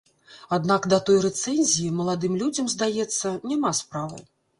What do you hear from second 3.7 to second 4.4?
справы.